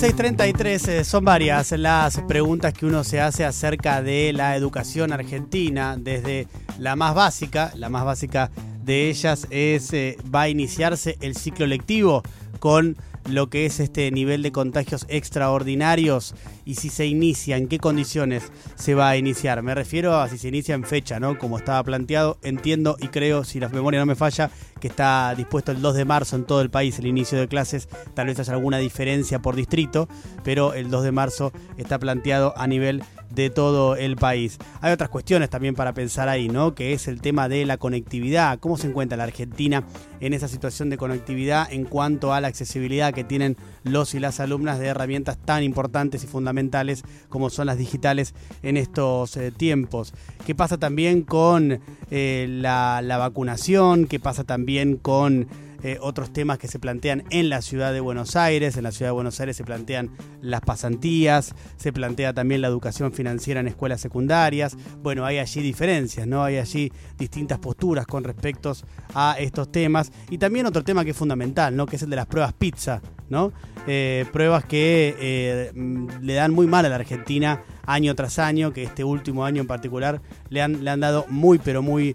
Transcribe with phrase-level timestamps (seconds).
[0.00, 5.94] 1633 eh, son varias las preguntas que uno se hace acerca de la educación argentina,
[5.98, 8.50] desde la más básica, la más básica
[8.82, 12.22] de ellas es, eh, ¿va a iniciarse el ciclo lectivo
[12.60, 12.96] con
[13.34, 16.34] lo que es este nivel de contagios extraordinarios
[16.64, 19.62] y si se inicia, en qué condiciones se va a iniciar.
[19.62, 21.38] Me refiero a si se inicia en fecha, ¿no?
[21.38, 24.50] Como estaba planteado, entiendo y creo, si la memoria no me falla,
[24.80, 27.88] que está dispuesto el 2 de marzo en todo el país el inicio de clases.
[28.14, 30.08] Tal vez haya alguna diferencia por distrito,
[30.42, 34.58] pero el 2 de marzo está planteado a nivel de todo el país.
[34.80, 36.74] Hay otras cuestiones también para pensar ahí, ¿no?
[36.74, 38.58] Que es el tema de la conectividad.
[38.58, 39.84] ¿Cómo se encuentra la Argentina
[40.20, 44.40] en esa situación de conectividad en cuanto a la accesibilidad que tienen los y las
[44.40, 50.12] alumnas de herramientas tan importantes y fundamentales como son las digitales en estos eh, tiempos?
[50.46, 54.06] ¿Qué pasa también con eh, la, la vacunación?
[54.06, 55.48] ¿Qué pasa también con
[55.82, 58.76] eh, otros temas que se plantean en la ciudad de Buenos Aires.
[58.76, 63.12] En la ciudad de Buenos Aires se plantean las pasantías, se plantea también la educación
[63.12, 64.76] financiera en escuelas secundarias.
[65.02, 66.44] Bueno, hay allí diferencias, ¿no?
[66.44, 68.72] Hay allí distintas posturas con respecto
[69.14, 70.12] a estos temas.
[70.30, 71.86] Y también otro tema que es fundamental, ¿no?
[71.86, 73.00] Que es el de las pruebas pizza,
[73.30, 73.52] ¿no?
[73.86, 75.72] Eh, pruebas que eh,
[76.20, 79.66] le dan muy mal a la Argentina año tras año, que este último año en
[79.66, 82.14] particular le han, le han dado muy pero muy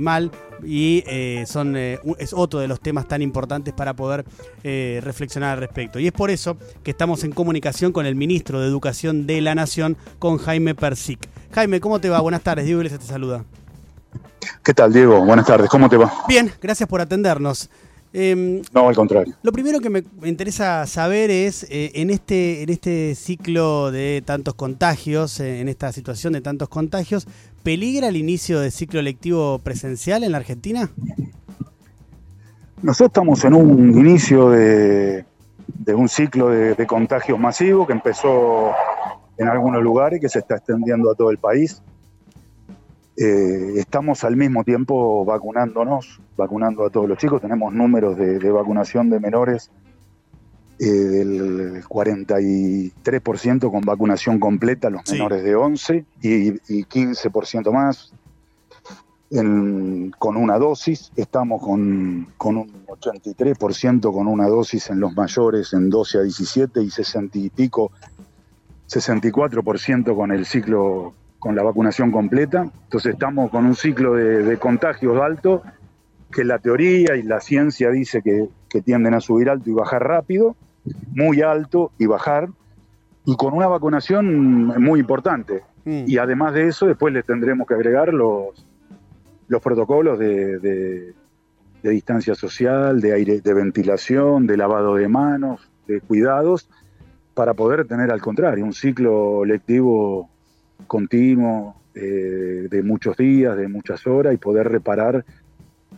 [0.00, 0.30] mal
[0.64, 4.24] y eh, son, eh, es otro de los temas tan importantes para poder
[4.62, 5.98] eh, reflexionar al respecto.
[5.98, 9.54] Y es por eso que estamos en comunicación con el ministro de Educación de la
[9.54, 11.28] Nación, con Jaime Persic.
[11.52, 12.20] Jaime, ¿cómo te va?
[12.20, 13.44] Buenas tardes, Diego Iglesias te saluda.
[14.62, 15.24] ¿Qué tal, Diego?
[15.24, 16.12] Buenas tardes, ¿cómo te va?
[16.28, 17.70] Bien, gracias por atendernos.
[18.12, 19.34] Em, no, al contrario.
[19.42, 25.38] Lo primero que me interesa saber es, en, este, en este ciclo de tantos contagios,
[25.38, 27.26] en esta situación de tantos contagios,
[27.62, 30.90] ¿Peligra el inicio del ciclo lectivo presencial en la Argentina?
[32.80, 35.26] Nosotros estamos en un inicio de,
[35.94, 38.70] un ciclo de, contagios masivo que empezó
[39.36, 41.82] en algunos lugares y que se está extendiendo a todo el país.
[43.22, 47.42] Eh, estamos al mismo tiempo vacunándonos, vacunando a todos los chicos.
[47.42, 49.70] Tenemos números de vacunación de menores
[50.82, 58.14] eh, del 43% con vacunación completa, los menores de 11, y, 15% más
[60.18, 61.12] con una dosis.
[61.16, 66.82] Estamos con, con un 83% con una dosis en los mayores en 12 a 17
[66.82, 67.92] y 60 y pico,
[68.88, 72.70] 64% con el ciclo, con la vacunación completa.
[72.84, 75.62] Entonces estamos con un ciclo de, contagios alto
[76.30, 80.06] que la teoría y la ciencia dice que, que tienden a subir alto y bajar
[80.06, 80.54] rápido
[81.14, 82.48] muy alto y bajar,
[83.24, 85.62] y con una vacunación muy importante.
[85.84, 86.04] Mm.
[86.06, 88.66] Y además de eso, después le tendremos que agregar los,
[89.48, 91.14] los protocolos de, de,
[91.82, 96.68] distancia social, de aire, de ventilación, de lavado de manos, de cuidados,
[97.34, 100.28] para poder tener al contrario un ciclo lectivo
[100.86, 105.24] continuo eh, de muchos días, de muchas horas y poder reparar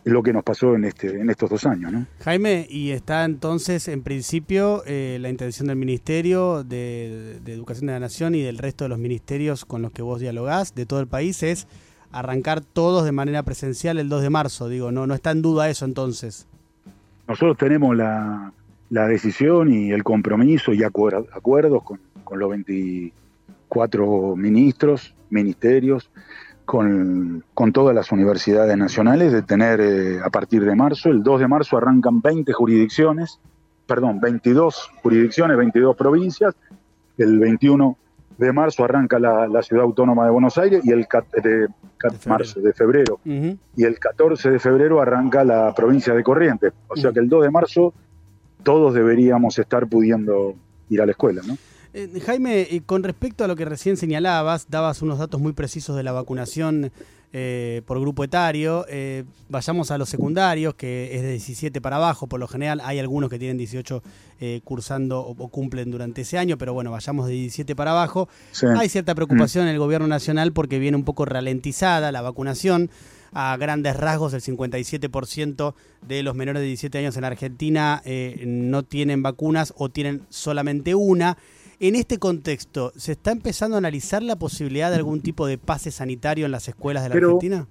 [0.05, 1.93] lo que nos pasó en, este, en estos dos años.
[1.93, 2.07] ¿no?
[2.21, 8.01] Jaime, y está entonces en principio eh, la intención del Ministerio de, Educación de la
[8.01, 11.07] Nación y del resto de los ministerios con los que vos dialogás de todo el
[11.07, 11.69] país es
[12.11, 15.71] arrancar todos de manera presencial el 2 de marzo, digo, no, no está en duda
[15.71, 16.47] eso entonces.
[17.29, 18.53] Nosotros tenemos la,
[18.91, 22.51] decisión y el compromiso y acuerdos con, con los
[23.73, 26.11] 24 ministros, ministerios,
[26.65, 31.49] con, todas las universidades nacionales de tener eh, a partir de marzo, el 2 de
[31.49, 33.41] marzo arrancan 20 jurisdicciones,
[33.87, 36.55] perdón, 22 jurisdicciones, 22 provincias,
[37.19, 37.97] el 21
[38.39, 41.07] de marzo arranca la, ciudad autónoma de Buenos Aires y el
[41.43, 41.69] de,
[42.27, 46.73] marzo, de febrero, y el 14 de febrero arranca la provincia de Corrientes.
[46.89, 47.93] O sea que el 2 de marzo
[48.63, 50.55] todos deberíamos estar pudiendo
[50.89, 51.57] ir a la escuela, ¿no?
[51.95, 56.03] Eh, Jaime, con respecto a lo que recién señalabas, dabas unos datos muy precisos de
[56.03, 56.91] la vacunación
[57.35, 58.87] eh, por grupo etario.
[58.89, 62.99] Eh, vayamos a los secundarios, que es de 17 para abajo, por lo general hay
[62.99, 64.03] algunos que tienen 18
[64.65, 68.29] cursando o, cumplen durante ese año, pero bueno, vayamos de 17 para abajo.
[68.77, 72.91] Hay cierta preocupación en el gobierno nacional porque viene un poco ralentizada la vacunación
[73.33, 75.75] a grandes rasgos, el 57%
[76.09, 78.03] de los menores de 17 años en Argentina
[78.45, 81.39] no tienen vacunas o tienen solamente una.
[81.83, 85.91] En este contexto, ¿se está empezando a analizar la posibilidad de algún tipo de pase
[85.91, 87.67] sanitario en las escuelas de la Argentina?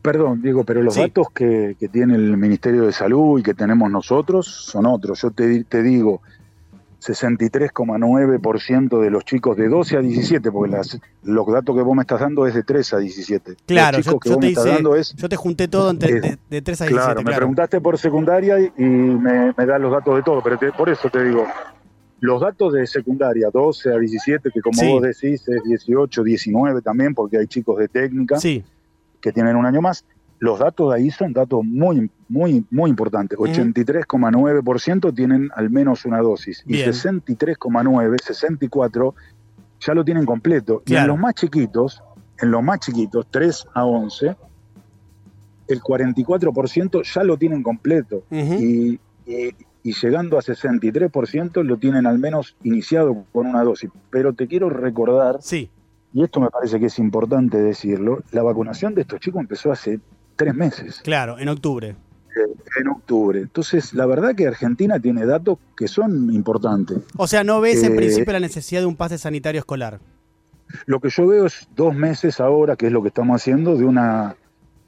[0.00, 4.46] Perdón, Diego, pero los datos que, tiene el Ministerio de Salud y que tenemos nosotros
[4.46, 5.20] son otros.
[5.20, 6.22] Yo te, te digo,
[7.02, 12.00] 63,9% de los chicos de 12 a 17, porque las, los datos que vos me
[12.00, 13.56] estás dando es de 3 a 17.
[13.66, 14.54] Claro, yo, te
[15.14, 16.90] yo te junté todo entre, de, de, 3 a 17.
[16.90, 20.88] Claro, me preguntaste por secundaria y, me, me das los datos de todo, pero por
[20.88, 21.46] eso te digo,
[22.20, 27.14] Los datos de secundaria, 12 a 17, que como vos decís es 18, 19 también,
[27.14, 28.38] porque hay chicos de técnica
[29.20, 30.04] que tienen un año más.
[30.38, 33.38] Los datos de ahí son datos muy, muy, muy importantes.
[33.38, 39.14] 83,9% tienen al menos una dosis y 63,9, 64
[39.80, 40.82] ya lo tienen completo.
[40.86, 42.02] Y en los más chiquitos,
[42.40, 44.36] en los más chiquitos, 3 a 11,
[45.68, 48.24] el 44% ya lo tienen completo.
[48.30, 49.54] y, y
[49.84, 53.90] llegando a 63% lo tienen al menos iniciado con una dosis.
[54.10, 55.70] Pero te quiero recordar, sí.
[56.12, 60.00] y esto me parece que es importante decirlo, la vacunación de estos chicos empezó hace
[60.36, 61.00] tres meses.
[61.02, 61.88] Claro, en octubre.
[61.88, 63.40] Eh, en octubre.
[63.40, 66.98] Entonces, la verdad que Argentina tiene datos que son importantes.
[67.16, 70.00] O sea, ¿no ves en eh, principio la necesidad de un pase sanitario escolar?
[70.86, 73.84] Lo que yo veo es dos meses ahora, que es lo que estamos haciendo, de
[73.84, 74.36] una...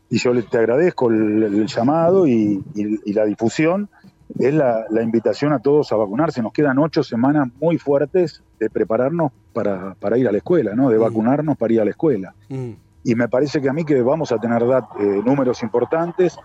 [0.09, 2.62] Y yo te agradezco el, llamado y
[3.06, 3.89] la difusión,
[4.38, 6.43] es la, invitación a todos a vacunarse.
[6.43, 10.90] Nos quedan ocho semanas muy fuertes de prepararnos para, ir a la escuela, ¿no?
[10.90, 11.02] de mm.
[11.02, 12.34] vacunarnos para ir a la escuela.
[12.49, 12.70] Mm.
[13.05, 16.38] Y me parece que a mí que vamos a tener eh, números importantes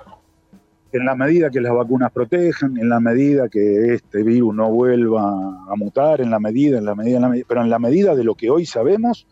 [0.91, 5.21] en la medida que las vacunas protejan, en la medida que este virus no vuelva
[5.21, 8.15] a mutar, en la medida, en la medida, en la medida pero en la medida
[8.15, 9.27] de lo que hoy sabemos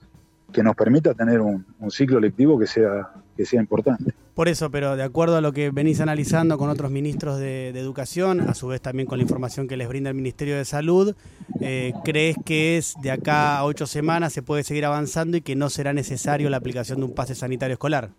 [0.51, 4.13] que nos permita tener un, ciclo lectivo que sea, que sea importante.
[4.33, 8.41] Por eso, pero de acuerdo a lo que venís analizando con otros ministros de, Educación,
[8.41, 11.15] a su vez también con la información que les brinda el Ministerio de Salud,
[11.61, 15.55] eh, ¿crees que es de acá a ocho semanas se puede seguir avanzando y que
[15.55, 18.09] no será necesario la aplicación de un pase sanitario escolar?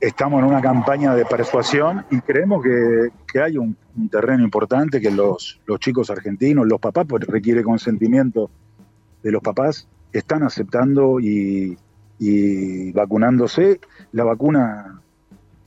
[0.00, 3.76] Estamos en una campaña de persuasión y creemos que, hay un,
[4.10, 8.50] terreno importante que los, los chicos argentinos, los papás, pues requiere consentimiento
[9.22, 11.76] de los papás, están aceptando y,
[12.92, 13.80] vacunándose.
[14.12, 15.00] La vacuna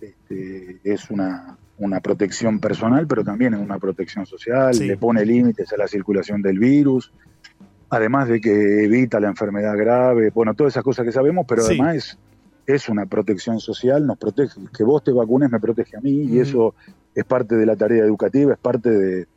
[0.01, 1.57] este, es una,
[2.01, 6.59] protección personal, pero también es una protección social, le pone límites a la circulación del
[6.59, 7.11] virus,
[7.89, 12.17] además de que evita la enfermedad grave, bueno, todas esas cosas que sabemos, pero además
[12.65, 16.39] es, una protección social, nos protege, que vos te vacunes me protege a mí y
[16.39, 16.73] eso
[17.15, 19.27] es parte de la tarea educativa, es parte de,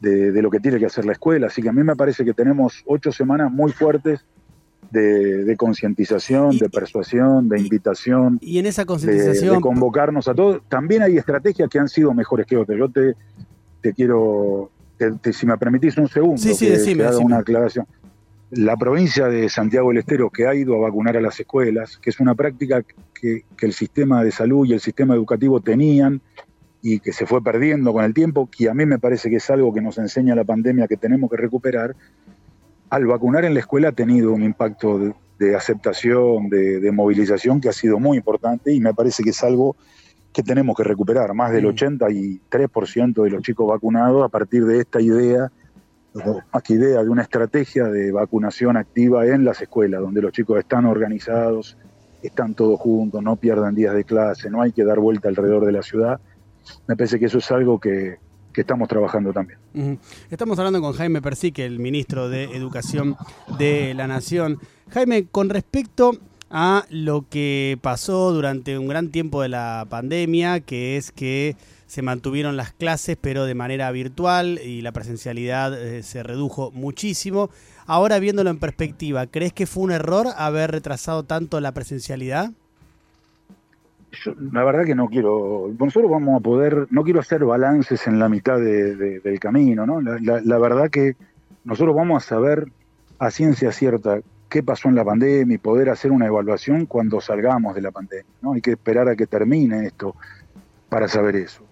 [0.00, 2.34] de, lo que tiene que hacer la escuela, así que a mí me parece que
[2.34, 4.24] tenemos ocho semanas muy fuertes
[4.90, 8.38] de, concientización, de persuasión, de invitación.
[8.40, 9.56] Y en esa concientización.
[9.56, 10.62] De, convocarnos a todos.
[10.68, 12.78] También hay estrategias que han sido mejores que otras.
[12.78, 13.14] Yo te,
[13.80, 14.70] te quiero,
[15.32, 17.86] si me permitís un segundo, sí, sí, que, una aclaración.
[18.50, 22.08] La provincia de Santiago del Estero, que ha ido a vacunar a las escuelas, que
[22.08, 22.82] es una práctica
[23.12, 26.22] que, que el sistema de salud y el sistema educativo tenían
[26.80, 29.50] y que se fue perdiendo con el tiempo, que a mí me parece que es
[29.50, 31.94] algo que nos enseña la pandemia que tenemos que recuperar,
[32.90, 37.72] al vacunar en la escuela ha tenido un impacto de, aceptación, de, movilización que ha
[37.72, 39.76] sido muy importante y me parece que es algo
[40.32, 41.32] que tenemos que recuperar.
[41.34, 42.40] Más del 83%
[43.08, 43.22] mm.
[43.22, 45.50] de los chicos vacunados a partir de esta idea,
[46.52, 50.58] más que idea, de una estrategia de vacunación activa en las escuelas, donde los chicos
[50.58, 51.76] están organizados,
[52.22, 55.72] están todos juntos, no pierdan días de clase, no hay que dar vuelta alrededor de
[55.72, 56.20] la ciudad.
[56.86, 58.18] Me parece que eso es algo que,
[58.52, 59.58] que estamos trabajando también.
[60.30, 63.16] Estamos hablando con Jaime Persique, el ministro de Educación
[63.58, 64.58] de la Nación.
[64.90, 66.12] Jaime, con respecto
[66.50, 71.56] a lo que pasó durante un gran tiempo de la pandemia, que es que
[71.86, 77.50] se mantuvieron las clases pero de manera virtual y la presencialidad eh, se redujo muchísimo.
[77.86, 82.52] Ahora viéndolo en perspectiva, ¿crees que fue un error haber retrasado tanto la presencialidad?
[84.52, 88.28] La verdad que no quiero, nosotros vamos a poder, no quiero hacer balances en la
[88.28, 90.00] mitad del camino, ¿no?
[90.00, 91.16] La, verdad que
[91.64, 92.72] nosotros vamos a saber
[93.18, 97.74] a ciencia cierta qué pasó en la pandemia y poder hacer una evaluación cuando salgamos
[97.74, 98.54] de la pandemia, ¿no?
[98.54, 100.14] Hay que esperar a que termine esto
[100.88, 101.62] para saber eso.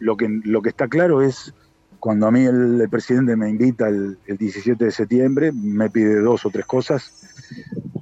[0.00, 1.54] lo, que, lo que está claro es,
[2.00, 6.44] cuando a mí el, presidente me invita el, el 17 de septiembre, me pide dos
[6.46, 7.12] o tres cosas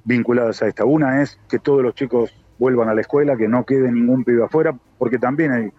[0.05, 0.87] vinculadas a esta.
[0.87, 2.33] Una es que todos los chicos
[2.65, 5.71] vuelvan a la escuela, que no quede ningún pibe afuera, porque también hay,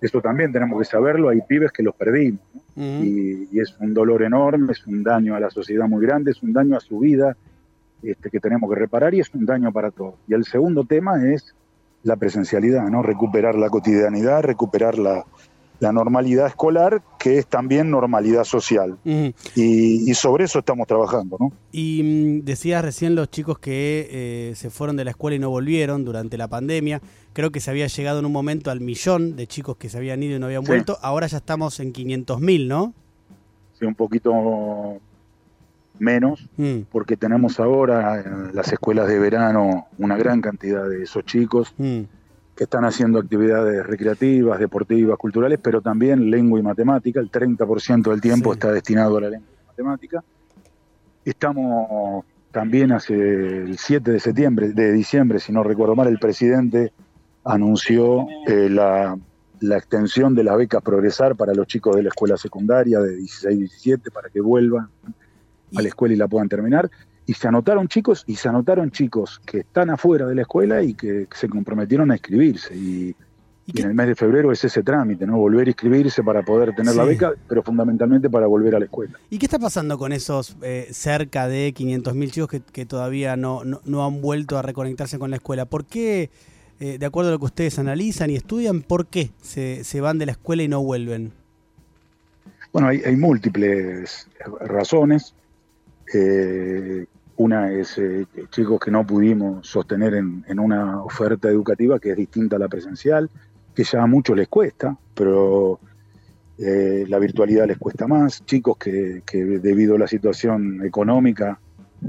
[0.00, 2.40] eso también tenemos que saberlo, hay pibes que los perdimos,
[2.74, 6.54] y, es un dolor enorme, es un daño a la sociedad muy grande, es un
[6.54, 7.36] daño a su vida
[8.02, 10.14] este, que tenemos que reparar y es un daño para todos.
[10.26, 11.54] Y el segundo tema es
[12.02, 13.02] la presencialidad, ¿no?
[13.02, 15.24] Recuperar la cotidianidad, recuperar la,
[15.80, 18.96] la normalidad escolar, que es también normalidad social.
[19.54, 21.36] y, sobre eso estamos trabajando.
[21.38, 21.52] ¿no?
[21.72, 25.50] Y mm, decías recién los chicos que eh, se fueron de la escuela y no
[25.50, 27.00] volvieron durante la pandemia.
[27.32, 30.22] Creo que se había llegado en un momento al millón de chicos que se habían
[30.22, 30.98] ido y no habían vuelto.
[31.02, 32.94] Ahora ya estamos en 500 mil, ¿no?
[33.78, 34.32] Sí, un poquito
[35.98, 36.80] menos, mm.
[36.90, 41.74] porque tenemos ahora en las escuelas de verano una gran cantidad de esos chicos.
[41.76, 42.02] Mm
[42.56, 47.20] que están haciendo actividades recreativas, deportivas, culturales, pero también lengua y matemática.
[47.20, 50.24] El 30% del tiempo está destinado a la lengua y matemática.
[51.24, 56.94] Estamos también hace el 7 de septiembre, de diciembre, si no recuerdo mal, el presidente
[57.44, 59.18] anunció eh, la,
[59.60, 63.58] la, extensión de las becas Progresar para los chicos de la escuela secundaria de 16
[63.58, 64.88] 17 para que vuelvan
[65.76, 66.90] a la escuela y la puedan terminar.
[67.26, 70.94] Y se anotaron chicos, y se anotaron chicos que están afuera de la escuela y
[70.94, 72.74] que se comprometieron a inscribirse.
[72.76, 73.14] Y,
[73.74, 75.38] en el mes de febrero es ese trámite, ¿no?
[75.38, 79.18] Volver a inscribirse para poder tener la beca, pero fundamentalmente para volver a la escuela.
[79.28, 84.06] ¿Y qué está pasando con esos eh, cerca de 500.000 chicos que, todavía no, no,
[84.06, 85.64] han vuelto a reconectarse con la escuela?
[85.64, 86.30] ¿Por qué,
[86.78, 90.18] eh, de acuerdo a lo que ustedes analizan y estudian, por qué se, se van
[90.18, 91.32] de la escuela y no vuelven?
[92.72, 94.28] Bueno, hay, hay múltiples
[94.60, 95.34] razones.
[96.12, 97.06] Eh,
[97.36, 102.56] una es eh, chicos que no pudimos sostener en, una oferta educativa que es distinta
[102.56, 103.30] a la presencial,
[103.74, 105.78] que ya a muchos les cuesta, pero
[106.58, 108.44] eh, la virtualidad les cuesta más.
[108.44, 109.22] Chicos que,
[109.60, 111.60] debido a la situación económica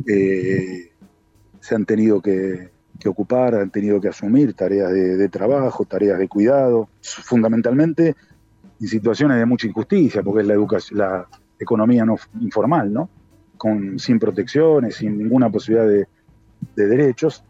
[0.05, 2.69] se han tenido que,
[3.05, 8.15] ocupar, han tenido que asumir tareas de, trabajo, tareas de cuidado, fundamentalmente
[8.79, 11.27] en situaciones de mucha injusticia, porque es la educación, la
[11.59, 13.09] economía no informal, ¿no?
[13.57, 16.07] Con, sin protecciones, sin ninguna posibilidad de,
[16.75, 17.43] derechos.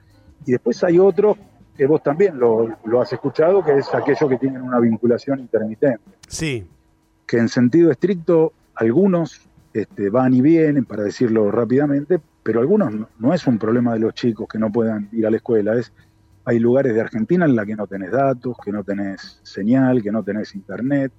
[0.45, 1.37] Y después hay otro
[1.75, 5.99] que vos también lo, has escuchado, que es aquello que tienen una vinculación intermitente.
[6.27, 6.67] Sí.
[7.25, 9.41] Que en sentido estricto, algunos
[9.73, 14.13] este, van y vienen, para decirlo rápidamente, pero algunos no, es un problema de los
[14.13, 15.91] chicos que no puedan ir a la escuela, es
[16.45, 20.13] hay lugares de Argentina en la que no tenés datos, que no tenés señal, que
[20.13, 21.11] no tenés internet,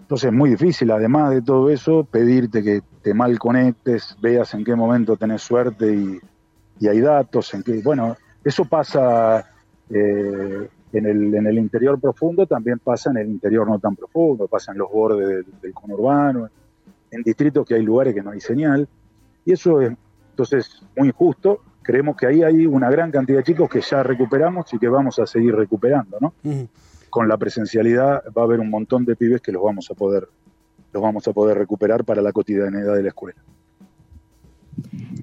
[0.00, 4.64] entonces es muy difícil, además de todo eso, pedirte que te mal conectes, veas en
[4.64, 6.20] qué momento tenés suerte y,
[6.88, 7.54] hay datos.
[7.54, 9.46] En que, bueno, eso pasa
[9.90, 14.48] eh, en, el, en el interior profundo, también pasa en el interior no tan profundo,
[14.48, 16.48] pasa en los bordes del, conurbano,
[17.10, 18.88] en distritos que hay lugares que no hay señal.
[19.44, 19.92] Y eso es
[20.30, 21.60] entonces muy injusto.
[21.82, 25.18] Creemos que ahí hay una gran cantidad de chicos que ya recuperamos y que vamos
[25.18, 26.34] a seguir recuperando, ¿no?
[27.10, 30.26] con la presencialidad va a haber un montón de pibes que los vamos a poder,
[30.94, 33.38] los vamos a poder recuperar para la cotidianidad de la escuela.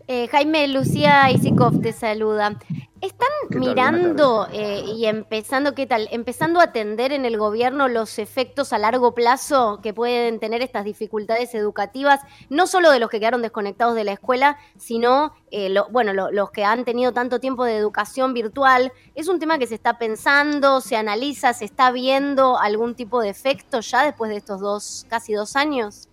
[0.07, 2.59] Eh, Jaime, Lucía Isikov te saluda.
[3.01, 6.07] ¿Están mirando eh, y empezando, qué tal?
[6.11, 10.85] Empezando a atender en el gobierno los efectos a largo plazo que pueden tener estas
[10.85, 12.19] dificultades educativas,
[12.51, 16.63] no solo de los que quedaron desconectados de la escuela, sino, eh, bueno, los que
[16.63, 18.93] han tenido tanto tiempo de educación virtual.
[19.15, 23.29] ¿Es un tema que se está pensando, se analiza, se está viendo algún tipo de
[23.29, 26.07] efecto ya después de estos dos, casi dos años?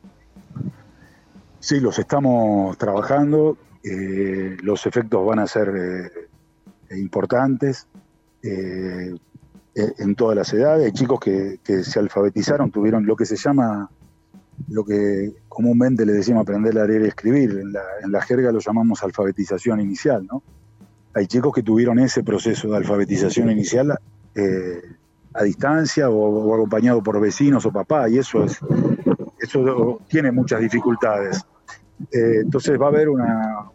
[1.61, 3.59] Sí, los estamos trabajando.
[3.85, 6.28] Eh, los efectos van a ser
[6.97, 7.87] importantes
[8.43, 9.15] eh,
[9.75, 10.93] e, en todas las edades.
[10.93, 13.91] Chicos que, se alfabetizaron, tuvieron lo que se llama,
[14.69, 17.61] lo que comúnmente le decimos aprender a leer y escribir.
[18.03, 20.43] En la, jerga lo llamamos alfabetización inicial, ¿no?
[21.15, 23.99] Hay chicos que tuvieron ese proceso de alfabetización inicial
[24.35, 24.83] eh,
[25.35, 28.61] a distancia o, acompañado por vecinos o papá, y eso es
[29.41, 31.45] eso tiene muchas dificultades.
[32.13, 33.71] Eh, entonces va a haber una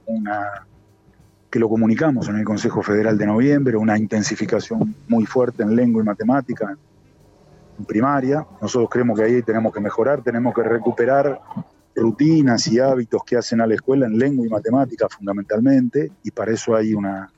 [1.53, 6.01] que lo comunicamos en el Consejo Federal de noviembre, una intensificación muy fuerte en lengua
[6.01, 6.75] y matemática
[7.77, 8.43] en primaria.
[8.59, 11.39] Nosotros creemos que ahí tenemos que mejorar, tenemos que recuperar
[11.95, 16.51] rutinas y hábitos que hacen a la escuela en lengua y matemática fundamentalmente, y para
[16.53, 17.31] eso hay una,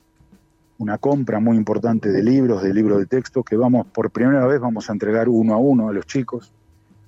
[0.78, 4.58] una compra muy importante de libros, de libros de texto, que vamos, por primera vez
[4.58, 6.54] vamos a entregar uno a uno a los chicos,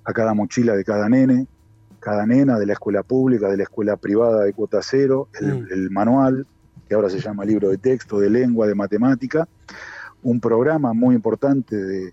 [0.04, 1.46] a cada mochila de cada nene,
[2.00, 5.92] cada nena de la escuela pública, de la escuela privada de cuota cero, el mm.
[5.94, 6.46] manual,
[6.88, 9.46] que ahora se llama libro de texto, de lengua, de matemática,
[10.22, 12.12] un programa muy importante de,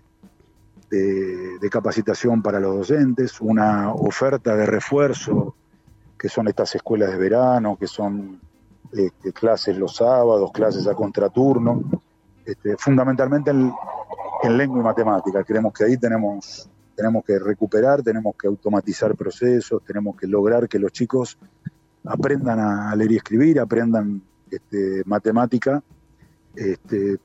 [1.70, 5.56] capacitación para los docentes, una oferta de refuerzo,
[6.16, 8.40] que son estas escuelas de verano, que son
[8.92, 11.82] este, clases los sábados, clases a contraturno,
[12.44, 13.72] este, fundamentalmente en,
[14.56, 15.42] lengua y matemática.
[15.42, 20.78] Creemos que ahí tenemos, tenemos que recuperar, tenemos que automatizar procesos, tenemos que lograr que
[20.78, 21.36] los chicos
[22.04, 25.82] aprendan a leer y escribir, aprendan este, matemática.
[26.54, 27.18] Este,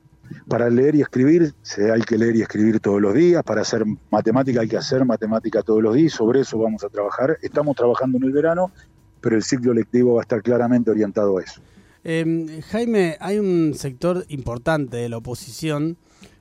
[0.48, 1.54] para leer y escribir
[1.94, 5.62] hay que leer y escribir todos los días, para hacer matemática hay que hacer matemática
[5.62, 7.38] todos los días, sobre eso vamos a trabajar.
[7.42, 8.72] Estamos trabajando en el verano,
[9.20, 11.62] pero el ciclo lectivo va a estar claramente orientado a eso.
[12.04, 15.98] Em, Jaime, hay un sector importante de la oposición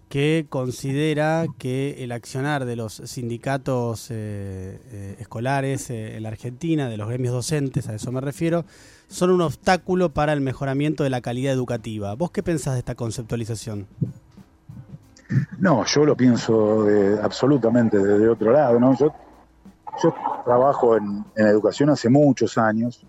[0.09, 6.89] que considera que el accionar de los sindicatos eh, eh, escolares eh, en la Argentina,
[6.89, 8.65] de los gremios docentes, a eso me refiero,
[9.11, 12.15] son un obstáculo para el mejoramiento de la calidad educativa.
[12.15, 13.87] ¿Vos qué pensás de esta conceptualización?
[15.59, 16.87] No, yo lo pienso
[17.23, 18.79] absolutamente desde otro lado.
[18.79, 18.97] ¿no?
[18.97, 19.13] Yo,
[20.03, 20.15] yo
[20.45, 23.05] trabajo en, educación hace muchos años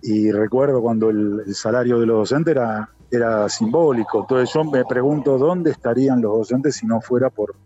[0.00, 4.20] y recuerdo cuando el, salario de los docentes era, era simbólico.
[4.20, 7.56] Entonces yo me pregunto dónde estarían los docentes si no fuera por,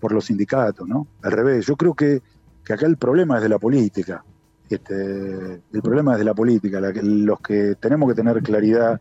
[0.00, 1.06] por los sindicatos, ¿no?
[1.22, 2.22] Al revés, yo creo que,
[2.64, 4.24] que acá el problema es de la política.
[4.70, 9.00] Este, el problema es de la política, los que tenemos que tener claridad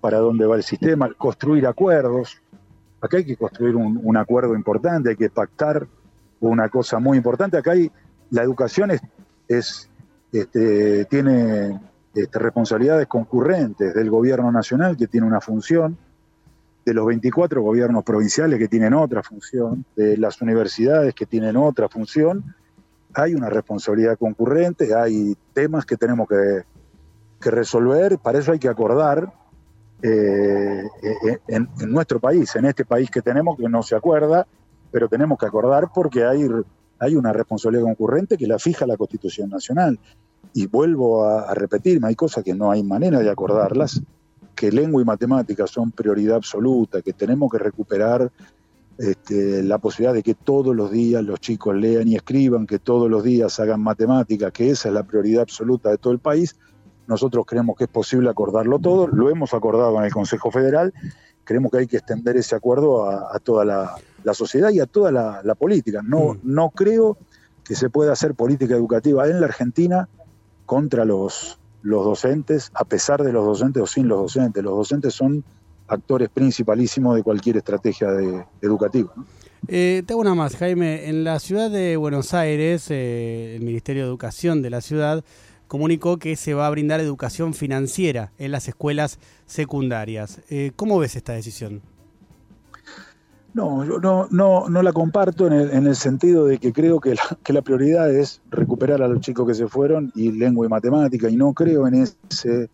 [0.00, 2.40] para dónde va el sistema, construir acuerdos.
[3.00, 5.86] Acá hay que construir un, acuerdo importante, hay que pactar
[6.40, 7.56] una cosa muy importante.
[7.56, 7.90] Acá hay,
[8.30, 8.92] la educación
[9.48, 9.90] es,
[10.30, 11.80] este, tiene
[12.14, 15.98] este, responsabilidades concurrentes del gobierno nacional, que tiene una función,
[16.84, 21.88] de los 24 gobiernos provinciales, que tienen otra función, de las universidades, que tienen otra
[21.88, 22.54] función.
[23.14, 29.32] Hay una responsabilidad concurrente, hay temas que tenemos que, resolver, para eso hay que acordar
[30.02, 34.46] eh, eh, en, nuestro país, en este país que tenemos, que no se acuerda,
[34.90, 36.46] pero tenemos que acordar porque hay,
[36.98, 39.98] hay una responsabilidad concurrente que la fija la Constitución Nacional.
[40.52, 44.00] Y vuelvo a, repetirme, hay cosas que no hay manera de acordarlas,
[44.54, 48.30] que lengua y matemáticas son prioridad absoluta, que tenemos que recuperar
[48.98, 53.08] este, la posibilidad de que todos los días los chicos lean y escriban, que todos
[53.08, 56.56] los días hagan matemáticas, que esa es la prioridad absoluta de todo el país,
[57.06, 60.92] nosotros creemos que es posible acordarlo todo, lo hemos acordado en el Consejo Federal,
[61.44, 65.54] creemos que hay que extender ese acuerdo a, toda la, sociedad y a toda la,
[65.54, 66.02] política.
[66.04, 66.40] No, mm.
[66.42, 67.16] no creo
[67.64, 70.08] que se pueda hacer política educativa en la Argentina
[70.66, 74.62] contra los, los docentes, a pesar de los docentes o sin los docentes.
[74.62, 75.44] Los docentes son
[75.88, 79.12] actores principalísimos de cualquier estrategia de, educativa.
[79.66, 81.08] Eh, tengo una más, Jaime.
[81.08, 85.24] En la ciudad de Buenos Aires, eh, el Ministerio de Educación de la ciudad
[85.66, 90.40] comunicó que se va a brindar educación financiera en las escuelas secundarias.
[90.48, 91.82] Eh, ¿Cómo ves esta decisión?
[93.54, 97.00] No, yo no, no, no la comparto en el, en el, sentido de que creo
[97.00, 100.66] que la, que la, prioridad es recuperar a los chicos que se fueron y lengua
[100.66, 102.70] y matemática, y no creo en ese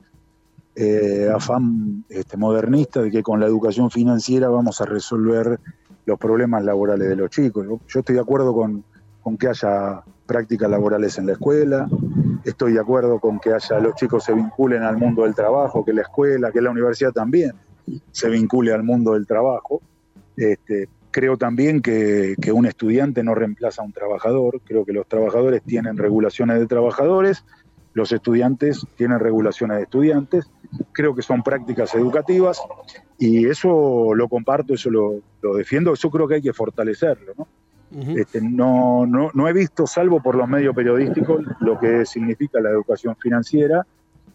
[0.77, 5.61] eh, afán este, modernista de que con la educación financiera vamos a resolver
[6.07, 7.67] los problemas laborales de los chicos.
[7.67, 8.85] Yo, estoy de acuerdo con,
[9.23, 11.89] con que haya prácticas laborales en la escuela,
[12.45, 15.93] estoy de acuerdo con que haya los chicos se vinculen al mundo del trabajo, que
[15.93, 17.53] la escuela, que la universidad también
[18.11, 19.81] se vincule al mundo del trabajo.
[20.37, 25.63] Este, creo también que, un estudiante no reemplaza a un trabajador, creo que los trabajadores
[25.63, 27.45] tienen regulaciones de trabajadores,
[27.95, 30.51] los estudiantes tienen regulaciones de estudiantes,
[30.93, 32.61] creo que son prácticas educativas
[33.19, 37.33] y eso lo comparto, eso lo, lo defiendo, eso creo que hay que fortalecerlo.
[37.39, 37.49] ¿no?
[38.17, 42.71] este, no, no, no, he visto, salvo por los medios periodísticos, lo que significa la
[42.71, 43.87] educación financiera.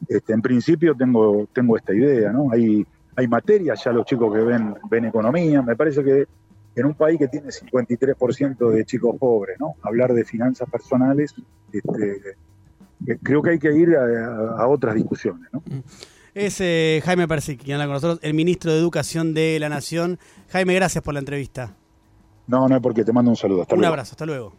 [0.08, 2.52] Este, en principio tengo, tengo esta idea, ¿no?
[2.52, 2.86] Hay,
[3.18, 5.62] hay materias ya los chicos que ven, ven economía.
[5.62, 6.26] Me parece que
[6.76, 9.74] en un país que tiene 53% de chicos pobres, ¿no?
[9.82, 11.36] Hablar de finanzas personales,
[11.74, 12.38] este,
[13.24, 15.64] creo que hay que ir a, otras discusiones, ¿no?
[16.34, 20.20] Es eh, Jaime Persic, quien habla con nosotros, el ministro de Educación de la Nación.
[20.50, 21.76] Jaime, gracias por la entrevista.
[22.48, 23.66] No, no es porque te mando un saludo.
[23.70, 24.54] un abrazo, hasta luego.